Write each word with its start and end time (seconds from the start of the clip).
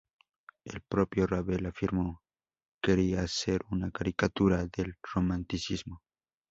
El 0.65 0.81
propio 0.81 1.27
Ravel 1.27 1.67
afirmó: 1.67 2.23
"Quería 2.81 3.21
hacer 3.21 3.61
una 3.69 3.91
caricatura 3.91 4.65
del 4.65 4.95
Romanticismo. 5.13 6.01